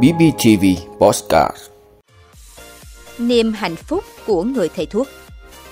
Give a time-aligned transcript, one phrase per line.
[0.00, 0.64] BBTV
[0.98, 1.56] Postcard
[3.18, 5.08] Niềm hạnh phúc của người thầy thuốc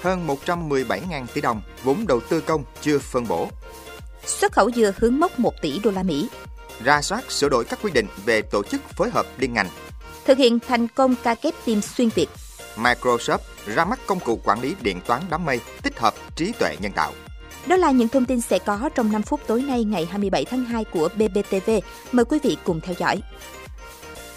[0.02, 3.48] Hơn 117.000 tỷ đồng vốn đầu tư công chưa phân bổ.
[4.26, 6.28] Xuất khẩu dừa hướng mốc 1 tỷ đô la Mỹ.
[6.84, 9.68] Ra soát sửa đổi các quy định về tổ chức phối hợp liên ngành.
[10.24, 12.28] Thực hiện thành công ca kép tim xuyên Việt.
[12.76, 16.76] Microsoft ra mắt công cụ quản lý điện toán đám mây tích hợp trí tuệ
[16.80, 17.12] nhân tạo.
[17.66, 20.64] Đó là những thông tin sẽ có trong 5 phút tối nay ngày 27 tháng
[20.64, 21.70] 2 của BBTV.
[22.12, 23.22] Mời quý vị cùng theo dõi.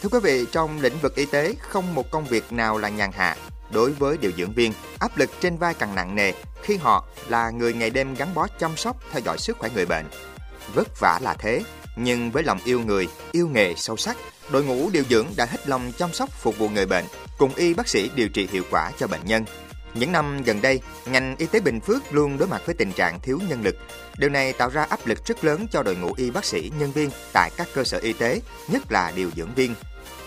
[0.02, 3.12] Thưa quý vị, trong lĩnh vực y tế, không một công việc nào là nhàn
[3.12, 3.36] hạ.
[3.72, 6.34] Đối với điều dưỡng viên, áp lực trên vai càng nặng nề
[6.64, 9.86] khi họ là người ngày đêm gắn bó chăm sóc, theo dõi sức khỏe người
[9.86, 10.06] bệnh.
[10.74, 11.62] Vất vả là thế,
[11.96, 14.18] nhưng với lòng yêu người, yêu nghề sâu sắc,
[14.52, 17.06] đội ngũ điều dưỡng đã hết lòng chăm sóc phục vụ người bệnh,
[17.38, 19.46] cùng y bác sĩ điều trị hiệu quả cho bệnh nhân.
[19.94, 23.20] Những năm gần đây, ngành y tế Bình Phước luôn đối mặt với tình trạng
[23.20, 23.76] thiếu nhân lực.
[24.18, 26.92] Điều này tạo ra áp lực rất lớn cho đội ngũ y bác sĩ, nhân
[26.92, 29.76] viên tại các cơ sở y tế, nhất là điều dưỡng viên.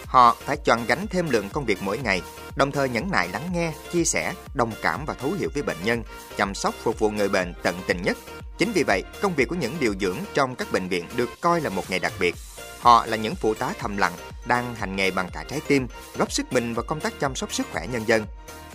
[0.04, 2.23] Họ phải chọn gánh thêm lượng công việc mỗi ngày,
[2.56, 5.84] đồng thời nhẫn nại lắng nghe, chia sẻ, đồng cảm và thấu hiểu với bệnh
[5.84, 6.02] nhân,
[6.36, 8.16] chăm sóc phục vụ người bệnh tận tình nhất.
[8.58, 11.60] Chính vì vậy, công việc của những điều dưỡng trong các bệnh viện được coi
[11.60, 12.34] là một nghề đặc biệt.
[12.80, 14.12] Họ là những phụ tá thầm lặng,
[14.46, 15.86] đang hành nghề bằng cả trái tim,
[16.18, 18.26] góp sức mình vào công tác chăm sóc sức khỏe nhân dân.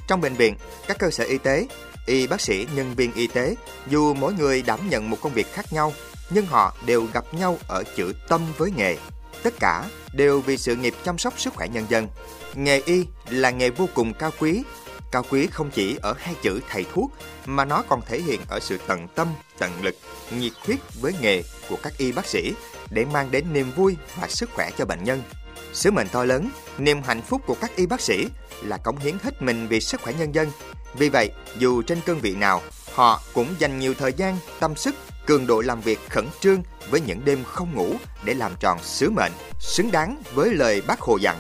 [0.08, 0.56] Trong bệnh viện,
[0.88, 1.68] các cơ sở y tế,
[2.06, 3.56] y bác sĩ, nhân viên y tế,
[3.88, 5.94] dù mỗi người đảm nhận một công việc khác nhau,
[6.30, 8.98] nhưng họ đều gặp nhau ở chữ tâm với nghề.
[9.44, 12.08] Tất cả đều vì sự nghiệp chăm sóc sức khỏe nhân dân.
[12.54, 14.64] Nghề y là nghề vô cùng cao quý.
[15.12, 17.12] Cao quý không chỉ ở hai chữ thầy thuốc,
[17.46, 19.96] mà nó còn thể hiện ở sự tận tâm, tận lực,
[20.38, 22.54] nhiệt huyết với nghề của các y bác sĩ
[22.90, 25.24] để mang đến niềm vui và sức khỏe cho bệnh nhân.
[25.74, 28.28] Sứ mệnh to lớn, niềm hạnh phúc của các y bác sĩ
[28.64, 30.52] là cống hiến hết mình vì sức khỏe nhân dân.
[30.94, 32.62] Vì vậy, dù trên cương vị nào,
[32.94, 37.02] họ cũng dành nhiều thời gian, tâm sức, cường độ làm việc khẩn trương với
[37.02, 41.18] những đêm không ngủ để làm tròn sứ mệnh, xứng đáng với lời bác Hồ
[41.18, 41.38] dặn,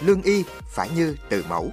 [0.00, 1.72] lương y phải như từ mẫu.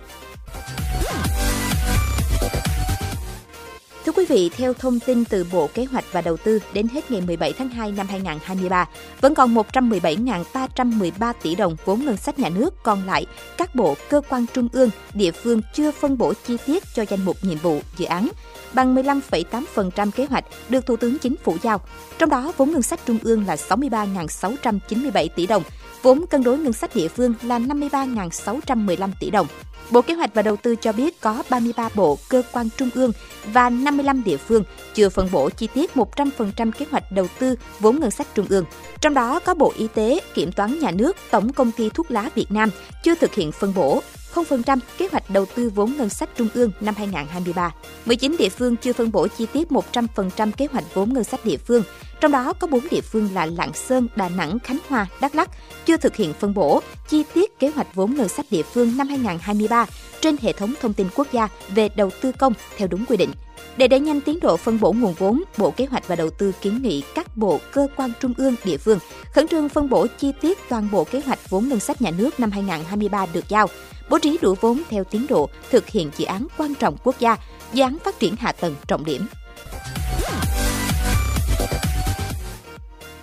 [4.22, 7.22] Quý vị, theo thông tin từ Bộ Kế hoạch và Đầu tư đến hết ngày
[7.22, 8.86] 17 tháng 2 năm 2023,
[9.22, 13.26] vẫn còn 117.313 tỷ đồng vốn ngân sách nhà nước còn lại
[13.58, 17.26] các bộ, cơ quan trung ương, địa phương chưa phân bổ chi tiết cho danh
[17.26, 18.28] mục nhiệm vụ, dự án,
[18.74, 21.82] bằng 15,8% kế hoạch được Thủ tướng Chính phủ giao.
[22.18, 25.64] Trong đó, vốn ngân sách trung ương là 63.697 tỷ đồng,
[26.02, 29.48] vốn cân đối ngân sách địa phương là 53.615 tỷ đồng.
[29.92, 33.12] Bộ Kế hoạch và Đầu tư cho biết có 33 bộ, cơ quan trung ương
[33.54, 34.64] và 55 địa phương
[34.94, 38.66] chưa phân bổ chi tiết 100% kế hoạch đầu tư vốn ngân sách trung ương.
[39.02, 42.30] Trong đó có Bộ Y tế, Kiểm toán Nhà nước, Tổng Công ty Thuốc lá
[42.36, 42.70] Việt Nam
[43.04, 44.02] chưa thực hiện phân bổ
[44.34, 47.72] 0% kế hoạch đầu tư vốn ngân sách trung ương năm 2023.
[48.06, 51.58] 19 địa phương chưa phân bổ chi tiết 100% kế hoạch vốn ngân sách địa
[51.58, 51.84] phương,
[52.22, 55.50] trong đó có 4 địa phương là Lạng Sơn, Đà Nẵng, Khánh Hòa, Đắk Lắk
[55.86, 59.08] chưa thực hiện phân bổ chi tiết kế hoạch vốn ngân sách địa phương năm
[59.08, 59.86] 2023
[60.22, 63.32] trên hệ thống thông tin quốc gia về đầu tư công theo đúng quy định.
[63.78, 66.52] Để đẩy nhanh tiến độ phân bổ nguồn vốn, Bộ Kế hoạch và Đầu tư
[66.62, 69.00] kiến nghị các bộ, cơ quan trung ương, địa phương
[69.34, 72.40] khẩn trương phân bổ chi tiết toàn bộ kế hoạch vốn ngân sách nhà nước
[72.40, 73.68] năm 2023 được giao,
[74.12, 77.38] bố trí đủ vốn theo tiến độ thực hiện dự án quan trọng quốc gia,
[77.74, 79.28] dự án phát triển hạ tầng trọng điểm.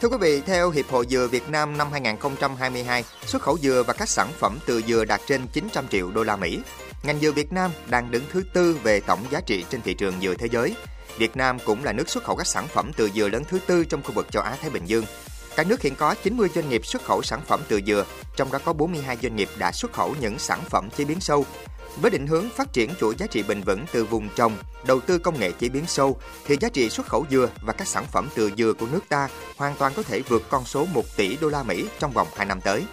[0.00, 3.92] Thưa quý vị, theo Hiệp hội Dừa Việt Nam năm 2022, xuất khẩu dừa và
[3.92, 6.58] các sản phẩm từ dừa đạt trên 900 triệu đô la Mỹ.
[7.02, 10.14] Ngành dừa Việt Nam đang đứng thứ tư về tổng giá trị trên thị trường
[10.22, 10.74] dừa thế giới.
[11.18, 13.84] Việt Nam cũng là nước xuất khẩu các sản phẩm từ dừa lớn thứ tư
[13.84, 15.04] trong khu vực châu Á Thái Bình Dương.
[15.58, 18.04] Cả nước hiện có 90 doanh nghiệp xuất khẩu sản phẩm từ dừa,
[18.36, 21.44] trong đó có 42 doanh nghiệp đã xuất khẩu những sản phẩm chế biến sâu.
[22.00, 25.18] Với định hướng phát triển chuỗi giá trị bền vững từ vùng trồng, đầu tư
[25.18, 28.28] công nghệ chế biến sâu, thì giá trị xuất khẩu dừa và các sản phẩm
[28.34, 31.48] từ dừa của nước ta hoàn toàn có thể vượt con số 1 tỷ đô
[31.48, 32.84] la Mỹ trong vòng 2 năm tới.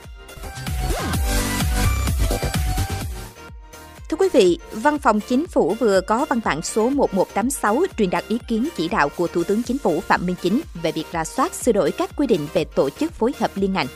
[4.15, 8.23] Thưa quý vị, Văn phòng Chính phủ vừa có văn bản số 1186 truyền đạt
[8.27, 11.23] ý kiến chỉ đạo của Thủ tướng Chính phủ Phạm Minh Chính về việc rà
[11.23, 13.87] soát sửa đổi các quy định về tổ chức phối hợp liên ngành.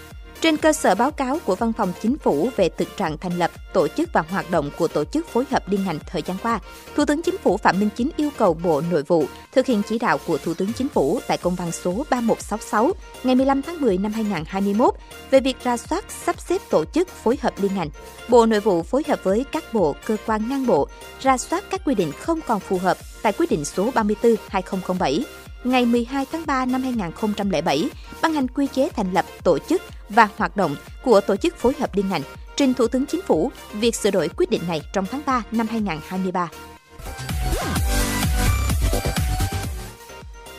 [0.41, 3.51] Trên cơ sở báo cáo của Văn phòng Chính phủ về thực trạng thành lập,
[3.73, 6.59] tổ chức và hoạt động của tổ chức phối hợp liên ngành thời gian qua,
[6.95, 9.99] Thủ tướng Chính phủ Phạm Minh Chính yêu cầu Bộ Nội vụ thực hiện chỉ
[9.99, 12.91] đạo của Thủ tướng Chính phủ tại công văn số 3166
[13.23, 14.93] ngày 15 tháng 10 năm 2021
[15.31, 17.89] về việc ra soát sắp xếp tổ chức phối hợp liên ngành.
[18.29, 20.87] Bộ Nội vụ phối hợp với các bộ, cơ quan ngang bộ
[21.21, 25.23] ra soát các quy định không còn phù hợp tại quyết định số 34/2007
[25.63, 27.89] ngày 12 tháng 3 năm 2007
[28.21, 31.73] ban hành quy chế thành lập tổ chức và hoạt động của tổ chức phối
[31.79, 32.21] hợp liên ngành,
[32.55, 35.67] trình Thủ tướng Chính phủ việc sửa đổi quyết định này trong tháng 3 năm
[35.67, 36.49] 2023.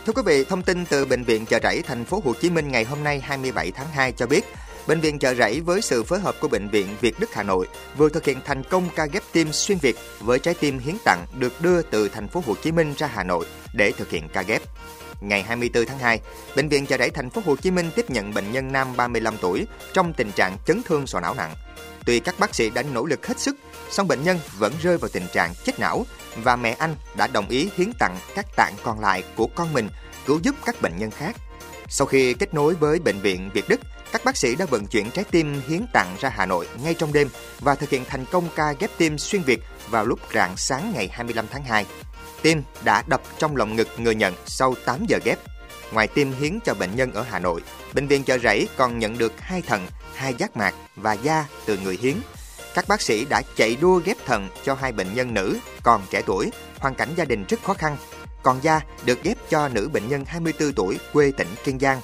[0.07, 2.69] Thưa quý vị, thông tin từ bệnh viện Chợ Rẫy thành phố Hồ Chí Minh
[2.69, 4.45] ngày hôm nay 27 tháng 2 cho biết,
[4.87, 7.69] Bệnh viện Chợ Rẫy với sự phối hợp của Bệnh viện Việt Đức Hà Nội
[7.97, 11.27] vừa thực hiện thành công ca ghép tim xuyên Việt với trái tim hiến tặng
[11.39, 14.43] được đưa từ thành phố Hồ Chí Minh ra Hà Nội để thực hiện ca
[14.43, 14.63] ghép.
[15.21, 16.21] Ngày 24 tháng 2,
[16.57, 19.35] Bệnh viện Chợ Rẫy thành phố Hồ Chí Minh tiếp nhận bệnh nhân nam 35
[19.41, 21.55] tuổi trong tình trạng chấn thương sọ não nặng.
[22.07, 23.57] Tuy các bác sĩ đã nỗ lực hết sức,
[23.91, 26.07] song bệnh nhân vẫn rơi vào tình trạng chết não
[26.37, 29.89] và mẹ anh đã đồng ý hiến tặng các tạng còn lại của con mình
[30.27, 31.37] cứu giúp các bệnh nhân khác.
[31.89, 33.81] Sau khi kết nối với bệnh viện Việt Đức,
[34.13, 37.13] các bác sĩ đã vận chuyển trái tim hiến tặng ra Hà Nội ngay trong
[37.13, 37.29] đêm
[37.61, 39.61] và thực hiện thành công ca ghép tim xuyên Việt
[39.91, 41.87] vào lúc rạng sáng ngày 25 tháng 2.
[42.43, 45.39] Tim đã đập trong lồng ngực người nhận sau 8 giờ ghép.
[45.93, 47.63] Ngoài tim hiến cho bệnh nhân ở Hà Nội,
[47.95, 51.79] bệnh viện Chợ Rẫy còn nhận được hai thận, hai giác mạc và da từ
[51.79, 52.17] người hiến.
[52.75, 56.23] Các bác sĩ đã chạy đua ghép thận cho hai bệnh nhân nữ còn trẻ
[56.27, 57.97] tuổi, hoàn cảnh gia đình rất khó khăn.
[58.43, 62.01] Còn da được ghép cho nữ bệnh nhân 24 tuổi quê tỉnh Kiên Giang.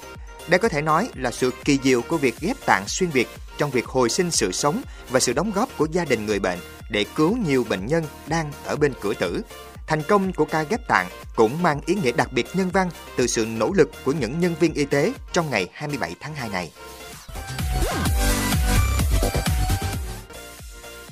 [0.49, 3.27] Đây có thể nói là sự kỳ diệu của việc ghép tạng xuyên Việt
[3.57, 6.59] trong việc hồi sinh sự sống và sự đóng góp của gia đình người bệnh
[6.89, 9.41] để cứu nhiều bệnh nhân đang ở bên cửa tử.
[9.87, 13.27] Thành công của ca ghép tạng cũng mang ý nghĩa đặc biệt nhân văn từ
[13.27, 16.71] sự nỗ lực của những nhân viên y tế trong ngày 27 tháng 2 này.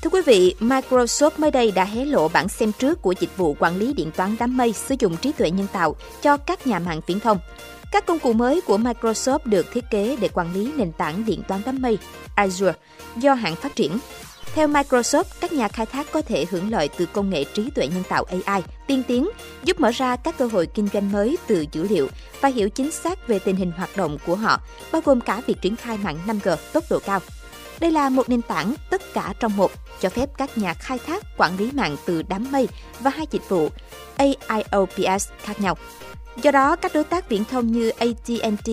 [0.02, 3.56] Thưa quý vị, Microsoft mới đây đã hé lộ bản xem trước của dịch vụ
[3.60, 6.80] quản lý điện toán đám mây sử dụng trí tuệ nhân tạo cho các nhà
[6.80, 7.40] mạng viễn thông.
[7.96, 11.42] Các công cụ mới của Microsoft được thiết kế để quản lý nền tảng điện
[11.48, 11.98] toán đám mây
[12.36, 12.74] Azure
[13.18, 13.98] do hãng phát triển.
[14.56, 17.88] Theo Microsoft, các nhà khai thác có thể hưởng lợi từ công nghệ trí tuệ
[17.88, 19.30] nhân tạo AI tiên tiến,
[19.64, 22.08] giúp mở ra các cơ hội kinh doanh mới từ dữ liệu
[22.42, 24.60] và hiểu chính xác về tình hình hoạt động của họ,
[24.92, 27.20] bao gồm cả việc triển khai mạng 5G tốc độ cao.
[27.80, 29.72] Đây là một nền tảng tất cả trong một,
[30.02, 32.68] cho phép các nhà khai thác quản lý mạng từ đám mây
[33.00, 33.70] và hai dịch vụ
[34.18, 35.78] AIOPS khác nhau.
[36.42, 38.68] Do đó, các đối tác viễn thông như AT&T,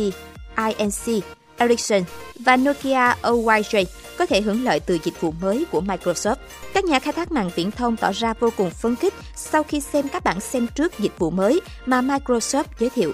[0.56, 1.25] INC,
[1.56, 2.03] Ericsson
[2.38, 3.85] và Nokia OYJ
[4.19, 6.37] có thể hưởng lợi từ dịch vụ mới của Microsoft.
[6.75, 9.81] Các nhà khai thác mạng viễn thông tỏ ra vô cùng phấn khích sau khi
[9.81, 13.12] xem các bản xem trước dịch vụ mới mà Microsoft giới thiệu.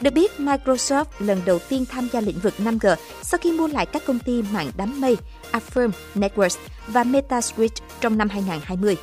[0.00, 3.86] Được biết, Microsoft lần đầu tiên tham gia lĩnh vực 5G sau khi mua lại
[3.86, 5.16] các công ty mạng đám mây
[5.52, 6.56] Affirm Networks
[6.86, 8.96] và MetaSwitch trong năm 2020.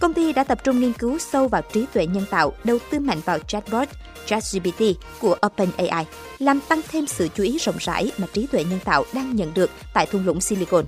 [0.00, 3.00] Công ty đã tập trung nghiên cứu sâu vào trí tuệ nhân tạo, đầu tư
[3.00, 3.88] mạnh vào chatbot
[4.26, 4.82] ChatGPT
[5.20, 6.06] của OpenAI,
[6.38, 9.54] làm tăng thêm sự chú ý rộng rãi mà trí tuệ nhân tạo đang nhận
[9.54, 10.84] được tại thung lũng Silicon.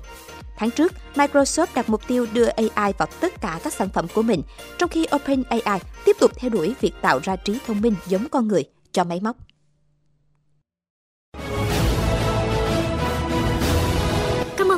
[0.56, 4.22] Tháng trước, Microsoft đặt mục tiêu đưa AI vào tất cả các sản phẩm của
[4.22, 4.42] mình,
[4.78, 8.48] trong khi OpenAI tiếp tục theo đuổi việc tạo ra trí thông minh giống con
[8.48, 9.36] người cho máy móc.